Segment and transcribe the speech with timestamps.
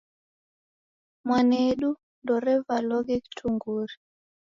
[1.25, 1.89] Mwanedu
[2.21, 3.93] ndorevaloghe kitungure.